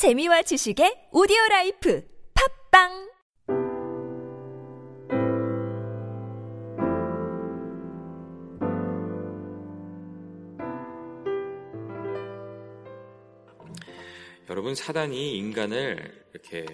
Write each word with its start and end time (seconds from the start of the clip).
재미와 0.00 0.40
지식의 0.40 1.12
오디오 1.12 1.36
life 1.50 2.02
팟빵! 2.32 3.10
여러분 14.48 14.74
사단이 14.74 15.36
인간을 15.36 16.24
이렇게 16.32 16.64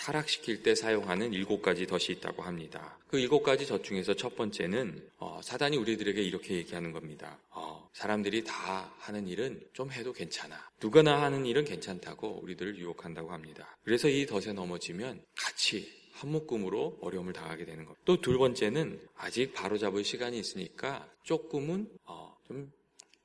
타락시킬 0.00 0.62
때 0.62 0.74
사용하는 0.74 1.34
일곱 1.34 1.60
가지 1.60 1.86
덫이 1.86 2.16
있다고 2.16 2.42
합니다. 2.42 2.98
그 3.06 3.18
일곱 3.18 3.42
가지 3.42 3.66
덫 3.66 3.84
중에서 3.84 4.14
첫 4.14 4.34
번째는 4.34 5.10
어, 5.18 5.40
사단이 5.42 5.76
우리들에게 5.76 6.22
이렇게 6.22 6.54
얘기하는 6.54 6.92
겁니다. 6.92 7.38
어, 7.50 7.86
사람들이 7.92 8.44
다 8.44 8.94
하는 8.98 9.28
일은 9.28 9.60
좀 9.74 9.92
해도 9.92 10.12
괜찮아. 10.14 10.56
누구나 10.80 11.22
하는 11.22 11.44
일은 11.44 11.64
괜찮다고 11.64 12.40
우리들을 12.42 12.78
유혹한다고 12.78 13.30
합니다. 13.30 13.76
그래서 13.84 14.08
이 14.08 14.24
덫에 14.24 14.54
넘어지면 14.54 15.22
같이 15.36 15.92
한 16.12 16.30
묶음으로 16.30 16.98
어려움을 17.02 17.34
당하게 17.34 17.66
되는 17.66 17.84
것. 17.84 18.02
또두 18.06 18.38
번째는 18.38 19.00
아직 19.16 19.52
바로잡을 19.52 20.02
시간이 20.02 20.38
있으니까 20.38 21.06
조금은 21.24 21.90
어, 22.04 22.34
좀, 22.46 22.72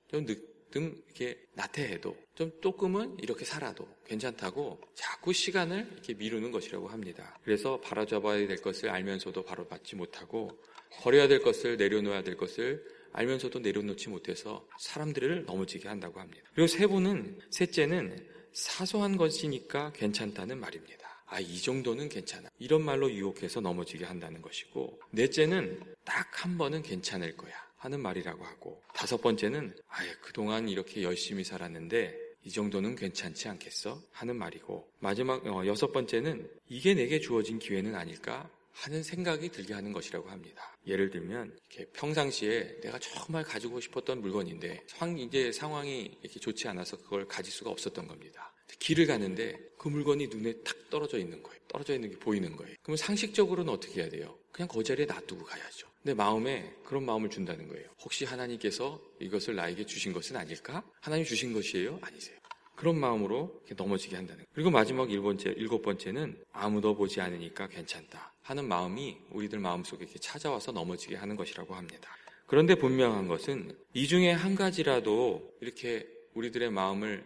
좀 0.09 0.25
늦, 0.25 0.55
좀 0.75 1.02
이렇게 1.05 1.41
나태해도 1.53 2.17
좀 2.35 2.52
조금은 2.61 3.16
이렇게 3.21 3.45
살아도 3.45 3.88
괜찮다고 4.05 4.81
자꾸 4.93 5.31
시간을 5.31 5.88
이렇게 5.93 6.13
미루는 6.16 6.52
것이라고 6.52 6.89
합니다. 6.89 7.39
그래서 7.45 7.79
바로잡아야 7.79 8.45
될 8.45 8.57
것을 8.57 8.89
알면서도 8.89 9.45
바로 9.45 9.66
받지 9.69 9.95
못하고 9.95 10.52
버려야 10.91 11.30
될 11.30 11.41
것을 11.41 11.77
내려놓아야 11.77 12.23
될 12.23 12.35
것을 12.35 12.83
알면서도 13.13 13.59
내려놓지 13.59 14.09
못해서 14.09 14.67
사람들을 14.77 15.45
넘어지게 15.45 15.88
한다고 15.88 16.19
합니다. 16.19 16.43
그리고 16.53 16.67
세 16.67 16.88
분은 16.88 17.39
셋째는 17.52 18.27
사소한 18.52 19.16
것이니까 19.16 19.94
괜찮다는 19.94 20.59
말입니다. 20.59 21.23
아, 21.27 21.39
이 21.39 21.57
정도는 21.57 22.09
괜찮아. 22.09 22.49
이런 22.59 22.83
말로 22.83 23.09
유혹해서 23.09 23.61
넘어지게 23.61 24.05
한다는 24.05 24.41
것이고, 24.41 25.02
넷째는 25.11 25.81
딱 26.03 26.44
한 26.44 26.57
번은 26.57 26.83
괜찮을 26.83 27.35
거야. 27.35 27.64
하는 27.86 28.02
말이라고 28.02 28.44
하고 28.44 28.81
다섯 28.94 29.22
번째는 29.22 29.75
아예 29.88 30.11
그동안 30.22 30.67
이렇게 30.67 31.03
열심히 31.03 31.44
살았는데 31.44 32.25
이 32.44 32.52
정도는 32.52 32.95
괜찮지 32.95 33.47
않겠어? 33.47 34.02
하는 34.11 34.36
말이고 34.38 34.88
마지막 35.00 35.45
어, 35.47 35.66
여섯 35.66 35.91
번째는 35.91 36.50
이게 36.67 36.94
내게 36.94 37.19
주어진 37.19 37.59
기회는 37.59 37.95
아닐까? 37.95 38.50
하는 38.72 39.03
생각이 39.03 39.50
들게 39.50 39.73
하는 39.73 39.94
것이라고 39.94 40.30
합니다. 40.30 40.75
예를 40.86 41.09
들면 41.09 41.58
이렇게 41.69 41.89
평상시에 41.94 42.81
내가 42.81 43.00
정말 43.00 43.44
가지고 43.44 43.80
싶었던 43.80 44.19
물건인데 44.19 44.83
이제 45.17 45.52
상황이 45.52 46.17
이렇게 46.22 46.39
좋지 46.39 46.67
않아서 46.67 46.97
그걸 46.97 47.25
가질 47.25 47.53
수가 47.53 47.69
없었던 47.69 48.08
겁니다. 48.08 48.53
길을 48.80 49.08
가는데 49.08 49.58
그 49.78 49.88
물건이 49.88 50.28
눈에 50.28 50.53
탁 50.63 50.89
떨어져 50.89 51.17
있는 51.17 51.41
거예요. 51.41 51.58
떨어져 51.67 51.94
있는 51.94 52.09
게 52.09 52.17
보이는 52.17 52.56
거예요. 52.56 52.75
그러면 52.83 52.97
상식적으로는 52.97 53.72
어떻게 53.72 54.02
해야 54.02 54.09
돼요? 54.09 54.38
그냥 54.52 54.67
그 54.67 54.83
자리에 54.83 55.06
놔두고 55.06 55.45
가야죠. 55.45 55.88
내 56.06 56.14
마음에 56.14 56.72
그런 56.84 57.03
마음을 57.03 57.31
준다는 57.31 57.67
거예요. 57.67 57.88
혹시 58.03 58.25
하나님께서 58.25 59.02
이것을 59.20 59.56
나에게 59.56 59.88
주신 59.88 60.14
것은 60.14 60.36
아닐까? 60.36 60.84
하나님 61.02 61.25
주신 61.25 61.52
것이에요? 61.52 61.97
아니세요. 62.00 62.38
그런 62.75 63.00
마음으로 63.00 63.64
넘어지게 63.75 64.16
한다는 64.16 64.38
거예요. 64.38 64.47
그리고 64.53 64.70
마지막 64.70 65.09
일번째, 65.09 65.56
일곱 65.58 65.81
번째는 65.81 66.44
아무도 66.52 66.95
보지 66.95 67.22
않으니까 67.22 67.67
괜찮다 67.70 68.36
하는 68.44 68.67
마음이 68.67 69.17
우리들 69.31 69.58
마음속에 69.58 70.06
찾아와서 70.22 70.72
넘어지게 70.72 71.16
하는 71.16 71.36
것이라고 71.36 71.73
합니다. 71.73 72.16
그런데 72.45 72.75
분명한 72.75 73.28
것은 73.28 73.75
이 73.95 74.08
중에 74.08 74.31
한 74.31 74.53
가지라도 74.53 75.56
이렇게 75.59 76.08
우리들의 76.36 76.69
마음을 76.69 77.23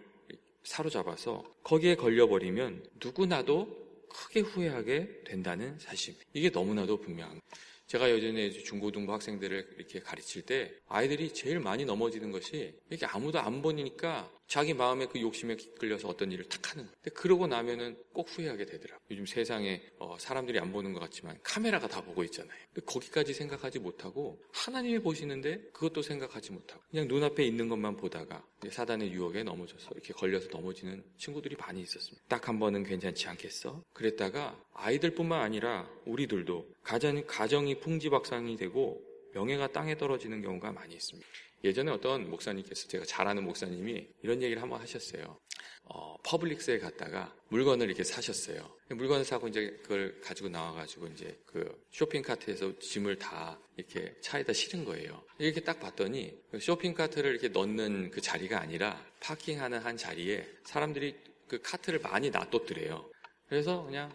사로잡아서 0.64 1.44
거기에 1.64 1.96
걸려버리면 1.96 2.86
누구나도 3.04 4.08
크게 4.08 4.40
후회하게 4.40 5.24
된다는 5.26 5.78
사실. 5.80 6.16
이게 6.32 6.50
너무나도 6.50 7.02
분명한. 7.02 7.42
제가 7.90 8.10
예전에 8.12 8.52
중고등부 8.52 9.12
학생들을 9.12 9.74
이렇게 9.78 10.00
가르칠 10.00 10.44
때 10.44 10.72
아이들이 10.88 11.34
제일 11.34 11.60
많이 11.60 11.86
넘어지는 11.86 12.32
것이 12.32 12.76
이렇게 12.90 13.06
아무도 13.08 13.40
안 13.40 13.62
보니까 13.62 14.32
자기 14.48 14.74
마음에 14.74 15.06
그 15.06 15.22
욕심에 15.22 15.56
끌려서 15.80 16.08
어떤 16.08 16.32
일을 16.32 16.46
탁 16.46 16.72
하는 16.72 16.86
거예요. 16.86 16.96
그러고 17.14 17.46
나면은 17.46 17.98
꼭 18.14 18.28
후회하게 18.30 18.66
되더라고요. 18.66 19.00
요즘 19.12 19.26
세상에 19.26 19.82
어, 20.00 20.18
사람들이 20.20 20.60
안 20.60 20.72
보는 20.72 20.94
것 20.94 21.00
같지만 21.00 21.38
카메라가 21.44 21.88
다 21.88 22.02
보고 22.02 22.24
있잖아요. 22.24 22.58
거기까지 22.86 23.34
생각하지 23.34 23.80
못하고 23.80 24.42
하나님이 24.52 25.00
보시는데 25.00 25.70
그것도 25.74 26.02
생각하지 26.02 26.52
못하고 26.52 26.82
그냥 26.90 27.08
눈앞에 27.08 27.44
있는 27.46 27.70
것만 27.70 27.98
보다가 27.98 28.44
사단의 28.70 29.12
유혹에 29.12 29.44
넘어져서 29.44 29.90
이렇게 29.94 30.14
걸려서 30.14 30.48
넘어지는 30.50 31.04
친구들이 31.18 31.56
많이 31.56 31.82
있었습니다. 31.82 32.24
딱 32.28 32.50
한 32.50 32.58
번은 32.58 32.84
괜찮지 32.84 33.28
않겠어? 33.28 33.84
그랬다가 33.94 34.60
아이들뿐만 34.74 35.40
아니라 35.40 35.88
우리들도 36.06 36.68
가정, 36.82 37.24
가정이 37.28 37.79
풍지박상이 37.80 38.56
되고 38.58 39.02
명예가 39.34 39.72
땅에 39.72 39.98
떨어지는 39.98 40.42
경우가 40.42 40.72
많이 40.72 40.96
있습니다. 40.96 41.28
예전에 41.64 41.92
어떤 41.92 42.30
목사님께서 42.30 42.88
제가 42.88 43.06
잘 43.06 43.28
아는 43.28 43.44
목사님이 43.44 44.08
이런 44.24 44.42
얘기를 44.42 44.62
한번 44.62 44.80
하셨어요. 44.82 45.38
어, 45.84 46.16
Publix에 46.24 46.80
갔다가 46.80 47.36
물건을 47.50 47.88
이렇게 47.88 48.04
사셨어요. 48.04 48.78
물건을 48.90 49.26
사고 49.26 49.48
이제 49.48 49.78
그걸 49.82 50.20
가지고 50.22 50.50
나와가지고 50.50 51.08
이제 51.08 51.38
그 51.46 51.84
쇼핑카트에서 51.92 52.80
짐을 52.80 53.18
다 53.18 53.60
이렇게 53.76 54.16
차에다 54.22 54.54
실은 54.54 54.86
거예요. 54.86 55.24
이렇게 55.38 55.62
딱 55.62 55.80
봤더니 55.80 56.38
그 56.52 56.60
쇼핑카트를 56.60 57.32
이렇게 57.32 57.50
넣는 57.50 58.12
그 58.12 58.22
자리가 58.22 58.62
아니라 58.62 59.04
파킹하는 59.20 59.80
한 59.80 59.98
자리에 59.98 60.48
사람들이 60.64 61.16
그 61.48 61.60
카트를 61.62 62.00
많이 62.00 62.30
놔뒀더래요. 62.30 63.10
그래서 63.48 63.84
그냥 63.84 64.14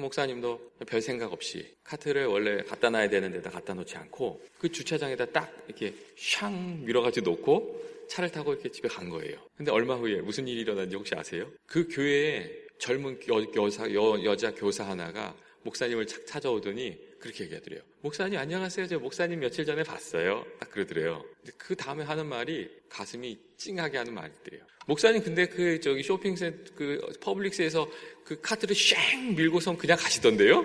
목사님도 0.00 0.72
별 0.86 1.00
생각 1.00 1.32
없이 1.32 1.76
카트를 1.84 2.26
원래 2.26 2.62
갖다 2.62 2.90
놔야 2.90 3.08
되는 3.08 3.32
데다 3.32 3.50
갖다 3.50 3.74
놓지 3.74 3.96
않고 3.96 4.42
그 4.58 4.70
주차장에다 4.70 5.26
딱 5.26 5.52
이렇게 5.66 5.94
샹 6.16 6.52
밀어가지고 6.52 7.30
놓고 7.30 8.06
차를 8.08 8.30
타고 8.30 8.52
이렇게 8.52 8.70
집에 8.70 8.88
간 8.88 9.08
거예요. 9.08 9.38
근데 9.56 9.70
얼마 9.70 9.94
후에 9.94 10.20
무슨 10.20 10.46
일이 10.46 10.60
일어났는지 10.60 10.96
혹시 10.96 11.14
아세요? 11.14 11.50
그 11.66 11.88
교회에 11.88 12.50
젊은 12.78 13.18
여, 13.56 13.70
사 13.70 13.92
여, 13.92 14.22
여자 14.24 14.52
교사 14.54 14.88
하나가 14.88 15.34
목사님을 15.62 16.06
착 16.06 16.26
찾아오더니 16.26 16.98
그렇게 17.18 17.44
얘기하더래요. 17.44 17.82
목사님 18.00 18.38
안녕하세요. 18.38 18.86
저 18.86 18.98
목사님 18.98 19.40
며칠 19.40 19.64
전에 19.64 19.82
봤어요. 19.82 20.44
딱 20.60 20.70
그러더래요. 20.70 21.24
그 21.56 21.74
다음에 21.74 22.04
하는 22.04 22.26
말이 22.26 22.70
가슴이 22.88 23.38
찡하게 23.56 23.98
하는 23.98 24.14
말이더래요. 24.14 24.62
목사님 24.86 25.22
근데 25.22 25.46
그 25.46 25.80
저기 25.80 26.02
쇼핑센 26.02 26.64
그 26.74 27.00
Publix에서 27.20 27.88
그 28.24 28.40
카트를 28.40 28.74
쉥 28.74 29.34
밀고선 29.34 29.76
그냥 29.78 29.96
가시던데요? 29.98 30.64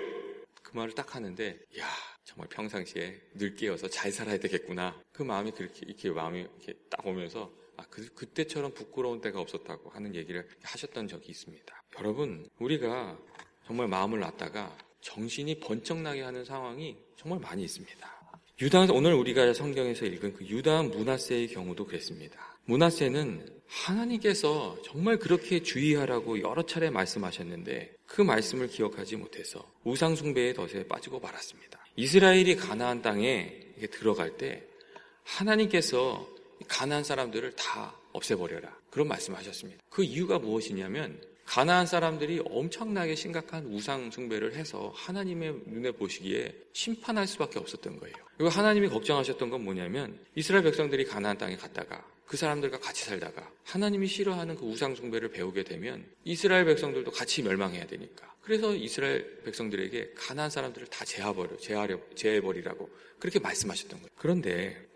그 0.62 0.76
말을 0.76 0.94
딱 0.94 1.14
하는데 1.14 1.58
야 1.78 1.88
정말 2.24 2.48
평상시에 2.48 3.20
늘 3.34 3.54
깨어서 3.54 3.88
잘 3.88 4.12
살아야 4.12 4.38
되겠구나. 4.38 5.00
그 5.12 5.22
마음이 5.22 5.50
그렇게 5.52 5.80
이렇게 5.86 6.10
마음이 6.10 6.40
이렇게 6.40 6.74
딱 6.88 7.06
오면서 7.06 7.52
아, 7.76 7.84
그, 7.90 8.06
그때처럼 8.14 8.74
부끄러운 8.74 9.20
때가 9.20 9.40
없었다고 9.40 9.90
하는 9.90 10.14
얘기를 10.14 10.46
하셨던 10.62 11.08
적이 11.08 11.30
있습니다. 11.30 11.82
여러분, 11.98 12.48
우리가 12.58 13.18
정말 13.66 13.88
마음을 13.88 14.20
놨다가 14.20 14.76
정신이 15.02 15.60
번쩍 15.60 15.98
나게 15.98 16.22
하는 16.22 16.44
상황이 16.44 16.96
정말 17.16 17.38
많이 17.40 17.64
있습니다. 17.64 18.22
유다 18.60 18.86
오늘 18.92 19.14
우리가 19.14 19.52
성경에서 19.52 20.06
읽은 20.06 20.34
그 20.34 20.46
유다 20.46 20.84
문하세의 20.84 21.48
경우도 21.48 21.86
그랬습니다. 21.86 22.38
문하세는 22.64 23.62
하나님께서 23.66 24.78
정말 24.84 25.18
그렇게 25.18 25.62
주의하라고 25.62 26.40
여러 26.40 26.64
차례 26.64 26.90
말씀하셨는데 26.90 27.96
그 28.06 28.22
말씀을 28.22 28.68
기억하지 28.68 29.16
못해서 29.16 29.68
우상 29.84 30.14
숭배의 30.14 30.54
덫에 30.54 30.86
빠지고 30.86 31.18
말았습니다. 31.18 31.84
이스라엘이 31.96 32.56
가나안 32.56 33.02
땅에 33.02 33.58
들어갈 33.90 34.36
때 34.36 34.62
하나님께서 35.24 36.28
가나안 36.68 37.02
사람들을 37.02 37.56
다 37.56 37.96
없애버려라. 38.12 38.76
그런 38.90 39.08
말씀하셨습니다. 39.08 39.82
그 39.88 40.04
이유가 40.04 40.38
무엇이냐면 40.38 41.20
가나안 41.52 41.84
사람들이 41.84 42.40
엄청나게 42.46 43.14
심각한 43.14 43.66
우상 43.66 44.10
숭배를 44.10 44.54
해서 44.54 44.90
하나님의 44.96 45.64
눈에 45.66 45.90
보시기에 45.90 46.50
심판할 46.72 47.26
수밖에 47.26 47.58
없었던 47.58 47.98
거예요. 47.98 48.16
그리고 48.38 48.48
하나님이 48.48 48.88
걱정하셨던 48.88 49.50
건 49.50 49.62
뭐냐면 49.62 50.18
이스라엘 50.34 50.64
백성들이 50.64 51.04
가나안 51.04 51.36
땅에 51.36 51.54
갔다가 51.56 52.02
그 52.24 52.38
사람들과 52.38 52.78
같이 52.78 53.04
살다가 53.04 53.52
하나님이 53.64 54.06
싫어하는 54.06 54.56
그 54.56 54.64
우상 54.64 54.94
숭배를 54.94 55.30
배우게 55.30 55.64
되면 55.64 56.06
이스라엘 56.24 56.64
백성들도 56.64 57.10
같이 57.10 57.42
멸망해야 57.42 57.86
되니까. 57.86 58.34
그래서 58.40 58.74
이스라엘 58.74 59.42
백성들에게 59.42 60.14
가나안 60.16 60.48
사람들을 60.48 60.86
다 60.86 61.04
제하버려, 61.04 61.58
제하려, 61.58 61.98
제해버리라고 62.14 62.88
그렇게 63.18 63.38
말씀하셨던 63.38 64.00
거예요. 64.00 64.10
그런데 64.16 64.88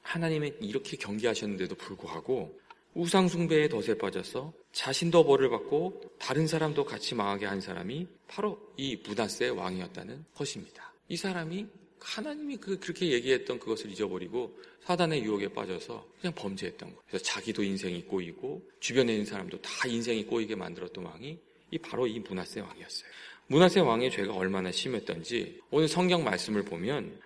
하나님은 0.00 0.62
이렇게 0.62 0.96
경계하셨는데도 0.96 1.74
불구하고 1.74 2.58
우상숭배의 2.94 3.68
덫에 3.68 3.96
빠져서 3.96 4.52
자신도 4.72 5.24
벌을 5.24 5.50
받고 5.50 6.00
다른 6.18 6.46
사람도 6.46 6.84
같이 6.84 7.14
망하게 7.14 7.46
한 7.46 7.60
사람이 7.60 8.06
바로 8.28 8.58
이 8.76 8.96
무다스의 8.96 9.50
왕이었다는 9.50 10.24
것입니다. 10.34 10.92
이 11.08 11.16
사람이 11.16 11.66
하나님이 12.00 12.56
그, 12.56 12.78
그렇게 12.78 13.12
얘기했던 13.12 13.58
그것을 13.58 13.90
잊어버리고 13.90 14.58
사단의 14.84 15.22
유혹에 15.22 15.48
빠져서 15.48 16.06
그냥 16.20 16.34
범죄했던 16.34 16.88
거예요. 16.88 17.02
그래서 17.06 17.24
자기도 17.24 17.62
인생이 17.62 18.02
꼬이고 18.02 18.62
주변에 18.80 19.12
있는 19.12 19.24
사람도 19.24 19.60
다 19.60 19.86
인생이 19.86 20.24
꼬이게 20.24 20.56
만들었던 20.56 21.04
왕이 21.04 21.38
이 21.70 21.78
바로 21.78 22.06
이 22.06 22.18
문하세 22.18 22.60
왕이었어요. 22.60 23.10
문하세 23.46 23.80
왕의 23.80 24.10
죄가 24.10 24.34
얼마나 24.34 24.72
심했던지 24.72 25.60
오늘 25.70 25.88
성경 25.88 26.24
말씀을 26.24 26.64
보면 26.64 27.20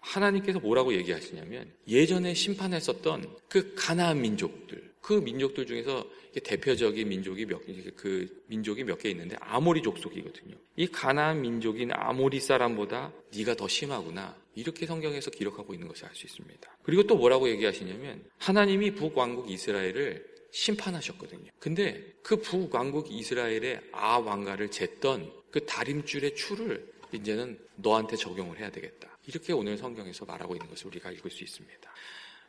하나님께서 0.00 0.58
뭐라고 0.60 0.94
얘기하시냐면 0.94 1.70
예전에 1.86 2.34
심판했었던 2.34 3.36
그 3.48 3.74
가나안 3.74 4.20
민족들 4.20 4.90
그 5.00 5.14
민족들 5.14 5.66
중에서 5.66 6.06
대표적인 6.44 7.08
민족이 7.08 7.46
몇, 7.46 7.60
그 7.96 8.42
민족이 8.46 8.84
몇 8.84 8.98
개 8.98 9.10
있는데 9.10 9.36
아모리 9.40 9.82
족속이거든요. 9.82 10.54
이 10.76 10.86
가나안 10.86 11.40
민족인 11.40 11.90
아모리 11.92 12.38
사람보다 12.40 13.12
네가 13.36 13.54
더 13.56 13.66
심하구나. 13.66 14.36
이렇게 14.54 14.86
성경에서 14.86 15.30
기록하고 15.30 15.74
있는 15.74 15.88
것을 15.88 16.06
알 16.06 16.14
수 16.14 16.26
있습니다. 16.26 16.76
그리고 16.82 17.02
또 17.04 17.16
뭐라고 17.16 17.48
얘기하시냐면 17.48 18.24
하나님이 18.38 18.94
북왕국 18.94 19.50
이스라엘을 19.50 20.24
심판하셨거든요. 20.52 21.50
근데 21.58 22.04
그 22.22 22.36
북왕국 22.36 23.10
이스라엘의 23.10 23.80
아 23.92 24.18
왕가를 24.18 24.68
쟀던 24.68 25.30
그 25.50 25.64
다림줄의 25.66 26.34
추를 26.36 26.92
이제는 27.12 27.58
너한테 27.76 28.16
적용을 28.16 28.58
해야 28.58 28.70
되겠다. 28.70 29.09
이렇게 29.26 29.52
오늘 29.52 29.76
성경에서 29.76 30.24
말하고 30.24 30.54
있는 30.54 30.68
것을 30.68 30.86
우리가 30.88 31.10
읽을 31.12 31.30
수 31.30 31.44
있습니다. 31.44 31.92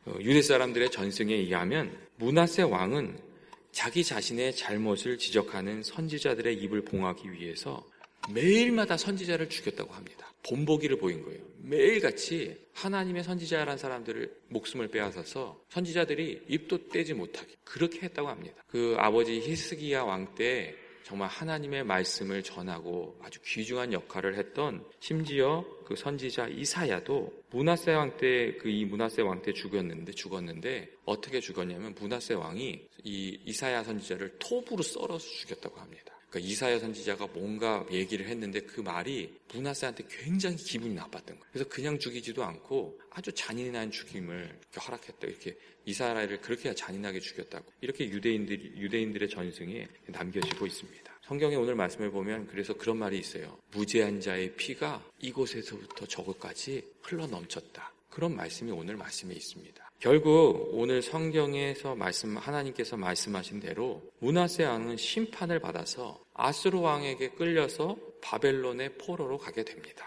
어, 0.05 0.15
유대 0.21 0.41
사람들의 0.41 0.91
전승에 0.91 1.33
의하면 1.33 1.95
문하세 2.17 2.63
왕은 2.63 3.19
자기 3.71 4.03
자신의 4.03 4.55
잘못을 4.55 5.17
지적하는 5.17 5.83
선지자들의 5.83 6.55
입을 6.55 6.81
봉하기 6.83 7.31
위해서 7.31 7.85
매일마다 8.29 8.97
선지자를 8.97 9.49
죽였다고 9.49 9.93
합니다. 9.93 10.31
본보기를 10.43 10.97
보인 10.97 11.23
거예요. 11.23 11.39
매일같이 11.57 12.57
하나님의 12.73 13.23
선지자란 13.23 13.77
사람들을 13.77 14.35
목숨을 14.49 14.87
빼앗아서 14.87 15.63
선지자들이 15.69 16.45
입도 16.47 16.89
떼지 16.89 17.13
못하게 17.13 17.53
그렇게 17.63 18.01
했다고 18.01 18.27
합니다. 18.27 18.63
그 18.67 18.95
아버지 18.97 19.39
히스기야 19.39 20.03
왕 20.03 20.33
때 20.35 20.75
정말 21.03 21.27
하나님의 21.29 21.83
말씀을 21.83 22.43
전하고 22.43 23.17
아주 23.21 23.39
귀중한 23.43 23.91
역할을 23.93 24.37
했던 24.37 24.85
심지어 24.99 25.65
그 25.85 25.95
선지자 25.95 26.47
이사야도 26.49 27.31
문하세 27.51 27.93
왕 27.93 28.17
때 28.17 28.57
그 28.57 28.69
이 28.69 28.85
문하세 28.85 29.21
왕 29.23 29.41
때 29.41 29.51
죽었는데 29.53 30.11
죽었는데 30.13 30.89
어떻게 31.05 31.39
죽었냐면 31.39 31.95
문하세 31.99 32.35
왕이 32.35 32.87
이 33.03 33.39
이사야 33.45 33.83
선지자를 33.83 34.37
톱으로 34.39 34.81
썰어서 34.83 35.19
죽였다고 35.19 35.79
합니다. 35.79 36.13
그러니까 36.31 36.49
이사야 36.49 36.79
선지자가 36.79 37.27
뭔가 37.27 37.85
얘기를 37.91 38.25
했는데 38.25 38.61
그 38.61 38.79
말이 38.79 39.37
문하세한테 39.53 40.05
굉장히 40.09 40.55
기분이 40.55 40.93
나빴던 40.93 41.37
거예요. 41.37 41.51
그래서 41.51 41.69
그냥 41.69 41.99
죽이지도 41.99 42.41
않고 42.41 42.99
아주 43.09 43.33
잔인한 43.33 43.91
죽임을 43.91 44.57
이렇게 44.61 44.79
허락했다. 44.79 45.27
이렇게 45.27 45.57
이사야를 45.85 46.39
그렇게 46.39 46.73
잔인하게 46.73 47.19
죽였다고. 47.19 47.65
이렇게 47.81 48.09
유대인들 48.09 48.77
유대인들의 48.77 49.29
전승에 49.29 49.87
남겨지고 50.07 50.65
있습니다. 50.65 51.11
성경의 51.23 51.57
오늘 51.57 51.75
말씀을 51.75 52.11
보면 52.11 52.47
그래서 52.47 52.73
그런 52.73 52.97
말이 52.97 53.19
있어요. 53.19 53.59
무죄한 53.71 54.21
자의 54.21 54.55
피가 54.55 55.05
이곳에서부터 55.19 56.05
저곳까지 56.05 56.81
흘러 57.01 57.27
넘쳤다. 57.27 57.93
그런 58.09 58.35
말씀이 58.35 58.71
오늘 58.71 58.95
말씀에 58.95 59.33
있습니다. 59.33 59.90
결국 60.01 60.71
오늘 60.73 61.03
성경에서 61.03 61.93
말씀 61.93 62.35
하나님께서 62.35 62.97
말씀하신 62.97 63.59
대로 63.59 64.01
문하세 64.17 64.65
왕은 64.65 64.97
심판을 64.97 65.59
받아서 65.59 66.19
아스로 66.33 66.81
왕에게 66.81 67.29
끌려서 67.29 67.95
바벨론의 68.19 68.97
포로로 68.97 69.37
가게 69.37 69.63
됩니다. 69.63 70.03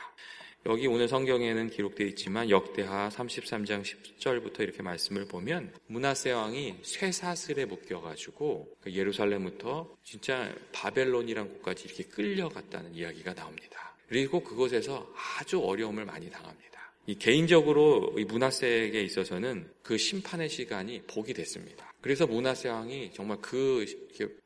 여기 0.66 0.88
오늘 0.88 1.06
성경에는 1.06 1.70
기록되어 1.70 2.08
있지만 2.08 2.50
역대하 2.50 3.08
33장 3.08 3.84
10절부터 3.84 4.62
이렇게 4.62 4.82
말씀을 4.82 5.28
보면 5.28 5.72
문하세 5.86 6.32
왕이 6.32 6.80
쇠사슬에 6.82 7.64
묶여 7.66 8.00
가지고 8.00 8.76
그 8.80 8.92
예루살렘부터 8.92 9.94
진짜 10.02 10.52
바벨론이란 10.72 11.48
곳까지 11.50 11.84
이렇게 11.84 12.02
끌려갔다는 12.02 12.96
이야기가 12.96 13.34
나옵니다. 13.34 13.94
그리고 14.08 14.40
그곳에서 14.40 15.06
아주 15.38 15.60
어려움을 15.60 16.04
많이 16.04 16.28
당합니다. 16.28 16.73
이 17.06 17.16
개인적으로 17.16 18.14
이 18.16 18.24
문하세에게 18.24 19.02
있어서는 19.02 19.70
그 19.82 19.98
심판의 19.98 20.48
시간이 20.48 21.02
복이 21.06 21.34
됐습니다. 21.34 21.92
그래서 22.00 22.26
문하세 22.26 22.68
왕이 22.68 23.12
정말 23.14 23.38
그 23.40 23.84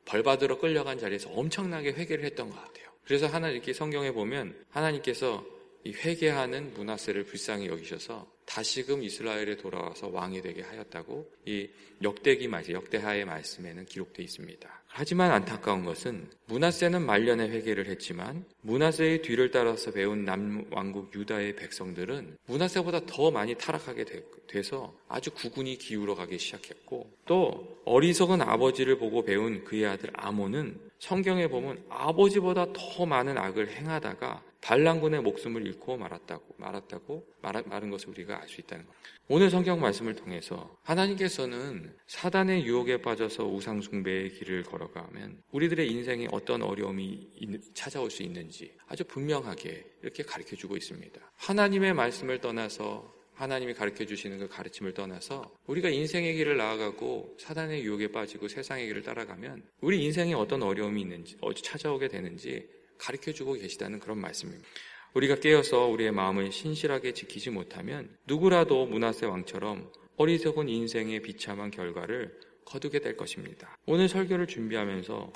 벌받으러 0.05 0.59
끌려간 0.59 0.97
자리에서 0.97 1.29
엄청나게 1.31 1.91
회개를 1.91 2.23
했던 2.25 2.49
것 2.49 2.55
같아요. 2.55 2.89
그래서 3.05 3.27
하나 3.27 3.49
이렇게 3.49 3.73
성경에 3.73 4.11
보면 4.11 4.55
하나님께서 4.69 5.45
이 5.83 5.93
회개하는 5.93 6.73
문하세를 6.73 7.23
불쌍히 7.23 7.67
여기셔서 7.67 8.29
다시금 8.49 9.03
이스라엘에 9.03 9.57
돌아와서 9.57 10.07
왕이 10.07 10.41
되게 10.41 10.63
하였다고 10.63 11.31
이 11.45 11.69
역대기 12.01 12.47
말씀, 12.47 12.73
역대하의 12.73 13.25
말씀에는 13.25 13.85
기록되어 13.85 14.23
있습니다. 14.23 14.67
하지만 14.87 15.31
안타까운 15.31 15.85
것은 15.85 16.27
문하세는 16.47 17.05
말년에 17.05 17.47
회개를 17.47 17.85
했지만 17.85 18.43
문하세의 18.61 19.21
뒤를 19.21 19.51
따라서 19.51 19.91
배운 19.91 20.25
남왕국 20.25 21.13
유다의 21.13 21.57
백성들은 21.57 22.37
문하세보다 22.47 23.05
더 23.05 23.29
많이 23.29 23.53
타락하게 23.53 24.05
돼서 24.47 24.95
아주 25.07 25.29
구군이 25.29 25.77
기울어 25.77 26.15
가기 26.15 26.39
시작했고 26.39 27.07
또 27.27 27.77
어리석은 27.85 28.41
아버지를 28.41 28.97
보고 28.97 29.23
배운 29.23 29.63
그의 29.63 29.85
아들 29.85 30.09
아몬은 30.13 30.79
성경에 30.97 31.47
보면 31.47 31.83
아버지보다 31.87 32.73
더 32.73 33.05
많은 33.05 33.37
악을 33.37 33.69
행하다가 33.69 34.43
반란군의 34.61 35.21
목숨을 35.21 35.65
잃고 35.65 35.97
말았다고 35.97 36.55
말았다고 36.57 37.27
말, 37.41 37.63
말한 37.65 37.89
것을 37.89 38.09
우리가 38.09 38.41
알 38.41 38.49
수 38.49 38.61
있다는 38.61 38.85
것. 38.85 38.93
오늘 39.27 39.49
성경 39.49 39.79
말씀을 39.79 40.15
통해서 40.15 40.75
하나님께서는 40.83 41.95
사단의 42.07 42.65
유혹에 42.65 43.01
빠져서 43.01 43.45
우상 43.47 43.81
숭배의 43.81 44.31
길을 44.31 44.63
걸어가면 44.63 45.43
우리들의 45.51 45.87
인생에 45.89 46.27
어떤 46.31 46.63
어려움이 46.63 47.29
찾아올 47.73 48.09
수 48.09 48.23
있는지 48.23 48.75
아주 48.87 49.03
분명하게 49.03 49.85
이렇게 50.01 50.23
가르쳐 50.23 50.55
주고 50.55 50.75
있습니다. 50.75 51.19
하나님의 51.35 51.93
말씀을 51.93 52.41
떠나서 52.41 53.19
하나님이 53.39 53.73
가르쳐 53.73 54.03
주시는 54.03 54.39
그 54.39 54.47
가르침을 54.49 54.93
떠나서 54.93 55.55
우리가 55.67 55.87
인생의 55.87 56.35
길을 56.35 56.57
나아가고 56.57 57.37
사단의 57.39 57.83
유혹에 57.83 58.11
빠지고 58.11 58.49
세상의 58.49 58.87
길을 58.87 59.01
따라가면 59.03 59.63
우리 59.79 60.03
인생에 60.03 60.33
어떤 60.33 60.61
어려움이 60.61 60.99
있는지 60.99 61.37
어디 61.39 61.61
찾아오게 61.61 62.09
되는지 62.09 62.67
가르쳐 62.99 63.31
주고 63.31 63.53
계시다는 63.53 63.99
그런 63.99 64.19
말씀입니다. 64.19 64.67
우리가 65.15 65.35
깨어서 65.35 65.87
우리의 65.87 66.11
마음을 66.11 66.51
신실하게 66.51 67.13
지키지 67.13 67.49
못하면 67.49 68.15
누구라도 68.27 68.85
문하세 68.85 69.25
왕처럼 69.25 69.91
어리석은 70.17 70.69
인생의 70.69 71.21
비참한 71.21 71.71
결과를 71.71 72.39
거두게 72.65 72.99
될 72.99 73.17
것입니다. 73.17 73.75
오늘 73.87 74.07
설교를 74.07 74.45
준비하면서 74.45 75.33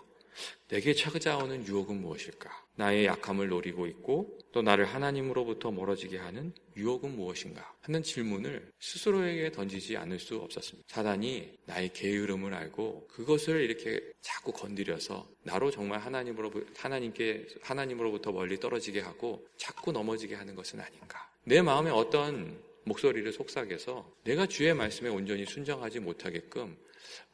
내게 0.68 0.94
찾아오는 0.94 1.68
유혹은 1.68 2.02
무엇일까? 2.02 2.50
나의 2.76 3.06
약함을 3.06 3.50
노리고 3.50 3.86
있고 3.88 4.40
또 4.52 4.62
나를 4.62 4.86
하나님으로부터 4.86 5.72
멀어지게 5.72 6.18
하는 6.18 6.54
유혹은 6.76 7.16
무엇인가 7.16 7.74
하는 7.82 8.02
질문을 8.02 8.72
스스로에게 8.80 9.52
던지지 9.52 9.96
않을 9.98 10.20
수 10.20 10.38
없었습니다. 10.38 10.88
사단이 10.90 11.58
나의 11.66 11.94
게으름을 11.94 12.54
알고 12.54 13.08
그것을 13.10 13.62
이렇게 13.62 14.00
자꾸 14.22 14.52
건드려서 14.52 15.28
나로 15.44 15.70
정말 15.70 16.00
하나님으로 16.00 16.52
하나님께 16.78 17.48
하나님으로부터 17.62 18.32
멀리 18.32 18.60
떨어지게 18.60 19.02
하고 19.02 19.46
자꾸 19.58 19.92
넘어지게 19.92 20.36
하는 20.36 20.56
것은 20.56 20.80
아닌가? 20.80 21.30
내 21.44 21.62
마음에 21.62 21.92
어떤 21.92 22.58
목소리를 22.86 23.32
속삭여서 23.32 24.12
내가 24.24 24.46
주의 24.46 24.74
말씀에 24.74 25.10
온전히 25.10 25.46
순정하지 25.46 26.00
못하게끔 26.00 26.78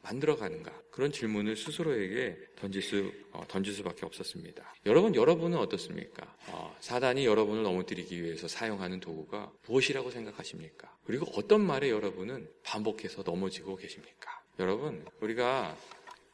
만들어가는가 0.02 0.72
그런 0.90 1.12
질문을 1.12 1.56
스스로에게 1.56 2.36
던질 2.56 2.82
수 2.82 3.12
어, 3.32 3.44
던질 3.48 3.72
수밖에 3.74 4.04
없었습니다. 4.04 4.74
여러분 4.86 5.14
여러분은 5.14 5.58
어떻습니까? 5.58 6.34
어, 6.48 6.76
사단이 6.80 7.24
여러분을 7.26 7.62
넘어뜨리기 7.62 8.22
위해서 8.22 8.48
사용하는 8.48 9.00
도구가 9.00 9.52
무엇이라고 9.66 10.10
생각하십니까? 10.10 10.94
그리고 11.04 11.26
어떤 11.34 11.60
말에 11.60 11.90
여러분은 11.90 12.48
반복해서 12.62 13.22
넘어지고 13.22 13.76
계십니까? 13.76 14.42
여러분 14.58 15.04
우리가 15.20 15.76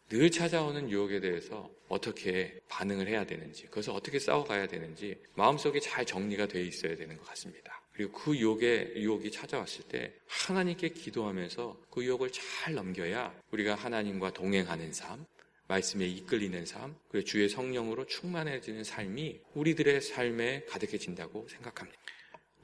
늘 0.08 0.30
찾아오는 0.30 0.88
유혹에 0.88 1.18
대해서 1.18 1.68
어떻게 1.88 2.60
반응을 2.68 3.08
해야 3.08 3.24
되는지, 3.24 3.64
그것을 3.64 3.92
어떻게 3.92 4.20
싸워가야 4.20 4.68
되는지 4.68 5.20
마음속에 5.34 5.80
잘 5.80 6.06
정리가 6.06 6.46
되어 6.46 6.62
있어야 6.62 6.94
되는 6.94 7.16
것 7.16 7.26
같습니다. 7.26 7.82
그리고 7.96 8.12
그 8.12 8.36
유혹에, 8.36 8.92
유혹이 8.94 9.30
찾아왔을 9.30 9.84
때 9.88 10.12
하나님께 10.28 10.90
기도하면서 10.90 11.80
그 11.90 12.04
유혹을 12.04 12.30
잘 12.30 12.74
넘겨야 12.74 13.34
우리가 13.52 13.74
하나님과 13.74 14.34
동행하는 14.34 14.92
삶, 14.92 15.24
말씀에 15.66 16.06
이끌리는 16.06 16.66
삶, 16.66 16.94
그리고 17.08 17.24
주의 17.24 17.48
성령으로 17.48 18.04
충만해지는 18.04 18.84
삶이 18.84 19.40
우리들의 19.54 20.02
삶에 20.02 20.64
가득해진다고 20.68 21.48
생각합니다. 21.48 21.98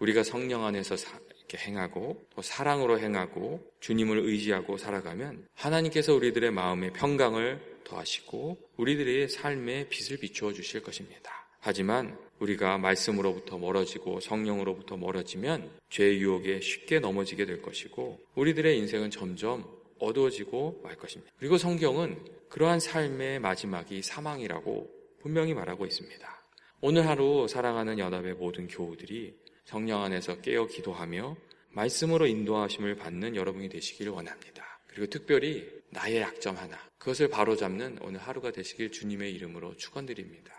우리가 0.00 0.22
성령 0.22 0.66
안에서 0.66 0.98
사, 0.98 1.18
이렇게 1.38 1.56
행하고 1.56 2.26
또 2.34 2.42
사랑으로 2.42 2.98
행하고 2.98 3.72
주님을 3.80 4.18
의지하고 4.18 4.76
살아가면 4.76 5.48
하나님께서 5.54 6.14
우리들의 6.14 6.50
마음에 6.50 6.92
평강을 6.92 7.80
더하시고 7.84 8.58
우리들의 8.76 9.30
삶에 9.30 9.88
빛을 9.88 10.18
비추어 10.18 10.52
주실 10.52 10.82
것입니다. 10.82 11.41
하지만 11.64 12.18
우리가 12.40 12.76
말씀으로부터 12.78 13.56
멀어지고 13.56 14.18
성령으로부터 14.18 14.96
멀어지면 14.96 15.70
죄의 15.90 16.18
유혹에 16.20 16.60
쉽게 16.60 16.98
넘어지게 16.98 17.46
될 17.46 17.62
것이고 17.62 18.18
우리들의 18.34 18.76
인생은 18.78 19.10
점점 19.10 19.64
어두워지고 20.00 20.80
말 20.82 20.96
것입니다. 20.96 21.32
그리고 21.38 21.58
성경은 21.58 22.18
그러한 22.48 22.80
삶의 22.80 23.38
마지막이 23.38 24.02
사망이라고 24.02 24.90
분명히 25.20 25.54
말하고 25.54 25.86
있습니다. 25.86 26.42
오늘 26.80 27.06
하루 27.06 27.46
사랑하는 27.48 28.00
연합의 28.00 28.34
모든 28.34 28.66
교우들이 28.66 29.36
성령 29.64 30.02
안에서 30.02 30.40
깨어 30.40 30.66
기도하며 30.66 31.36
말씀으로 31.70 32.26
인도하심을 32.26 32.96
받는 32.96 33.36
여러분이 33.36 33.68
되시길 33.68 34.08
원합니다. 34.08 34.80
그리고 34.88 35.06
특별히 35.06 35.70
나의 35.90 36.20
약점 36.20 36.56
하나, 36.56 36.76
그것을 36.98 37.28
바로잡는 37.28 37.98
오늘 38.02 38.18
하루가 38.18 38.50
되시길 38.50 38.90
주님의 38.90 39.32
이름으로 39.34 39.76
축원드립니다. 39.76 40.52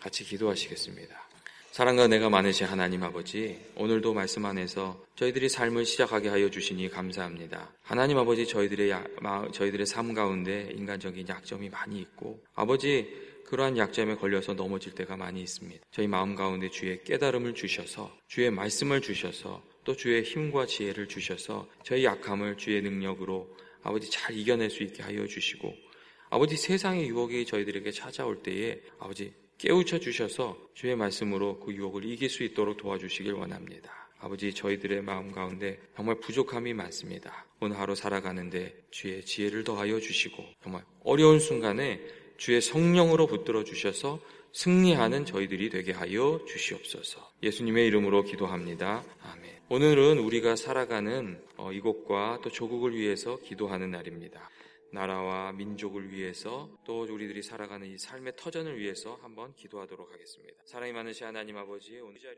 같이 0.00 0.24
기도하시겠습니다. 0.24 1.28
사랑과 1.72 2.08
내가 2.08 2.30
많으신 2.30 2.66
하나님 2.66 3.02
아버지, 3.02 3.60
오늘도 3.76 4.14
말씀 4.14 4.44
안에서 4.44 5.04
저희들이 5.14 5.48
삶을 5.48 5.84
시작하게 5.84 6.28
하여 6.30 6.50
주시니 6.50 6.88
감사합니다. 6.88 7.70
하나님 7.82 8.18
아버지, 8.18 8.46
저희들의, 8.46 8.90
야, 8.90 9.04
저희들의 9.52 9.86
삶 9.86 10.14
가운데 10.14 10.72
인간적인 10.74 11.28
약점이 11.28 11.68
많이 11.68 12.00
있고, 12.00 12.42
아버지, 12.54 13.08
그러한 13.46 13.76
약점에 13.76 14.16
걸려서 14.16 14.54
넘어질 14.54 14.94
때가 14.94 15.16
많이 15.16 15.42
있습니다. 15.42 15.84
저희 15.90 16.06
마음 16.08 16.34
가운데 16.34 16.70
주의 16.70 17.02
깨달음을 17.04 17.54
주셔서, 17.54 18.16
주의 18.26 18.50
말씀을 18.50 19.00
주셔서, 19.00 19.62
또 19.84 19.94
주의 19.94 20.22
힘과 20.22 20.66
지혜를 20.66 21.08
주셔서, 21.08 21.68
저희 21.84 22.04
약함을 22.04 22.56
주의 22.56 22.80
능력으로 22.82 23.54
아버지 23.82 24.10
잘 24.10 24.36
이겨낼 24.36 24.70
수 24.70 24.82
있게 24.82 25.02
하여 25.02 25.26
주시고, 25.26 25.72
아버지 26.30 26.56
세상의 26.56 27.08
유혹이 27.08 27.44
저희들에게 27.44 27.90
찾아올 27.90 28.42
때에 28.42 28.80
아버지 28.98 29.32
깨우쳐 29.60 29.98
주셔서 29.98 30.56
주의 30.72 30.96
말씀으로 30.96 31.60
그 31.60 31.74
유혹을 31.74 32.06
이길 32.06 32.30
수 32.30 32.42
있도록 32.44 32.78
도와주시길 32.78 33.34
원합니다. 33.34 34.08
아버지 34.18 34.54
저희들의 34.54 35.02
마음 35.02 35.32
가운데 35.32 35.78
정말 35.94 36.18
부족함이 36.18 36.72
많습니다. 36.72 37.44
오늘 37.60 37.78
하루 37.78 37.94
살아가는데 37.94 38.74
주의 38.90 39.22
지혜를 39.22 39.64
더하여 39.64 40.00
주시고 40.00 40.42
정말 40.62 40.82
어려운 41.04 41.40
순간에 41.40 42.00
주의 42.38 42.58
성령으로 42.62 43.26
붙들어 43.26 43.62
주셔서 43.62 44.18
승리하는 44.52 45.26
저희들이 45.26 45.68
되게 45.68 45.92
하여 45.92 46.40
주시옵소서. 46.48 47.30
예수님의 47.42 47.86
이름으로 47.88 48.24
기도합니다. 48.24 49.04
아멘. 49.22 49.50
오늘은 49.68 50.20
우리가 50.20 50.56
살아가는 50.56 51.38
어, 51.58 51.70
이곳과 51.70 52.40
또 52.42 52.48
조국을 52.48 52.96
위해서 52.96 53.38
기도하는 53.44 53.90
날입니다. 53.90 54.48
나라와 54.92 55.52
민족을 55.52 56.10
위해서 56.10 56.68
또 56.84 57.02
우리들이 57.02 57.42
살아가는 57.42 57.86
이 57.86 57.96
삶의 57.96 58.34
터전을 58.36 58.78
위해서 58.78 59.18
한번 59.22 59.54
기도하도록 59.54 60.12
하겠습니다. 60.12 60.62
사랑이 60.64 60.92
많으신 60.92 61.26
하나님 61.26 61.56
아버지 61.56 61.98
오늘 62.00 62.18
자리 62.18 62.36